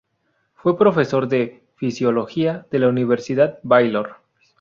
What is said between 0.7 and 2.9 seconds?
profesor de Fisiología de la